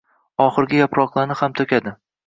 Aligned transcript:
oxirgi 0.45 0.81
yaproqlarni 0.81 1.39
ham 1.45 1.57
toʻkadi. 1.63 1.99